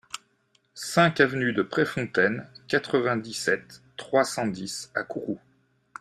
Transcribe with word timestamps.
cinq 0.73 1.19
avenue 1.19 1.53
de 1.53 1.61
Préfontaine, 1.61 2.47
quatre-vingt-dix-sept, 2.67 3.83
trois 3.97 4.23
cent 4.23 4.47
dix 4.47 4.89
à 4.95 5.03
Kourou 5.03 5.39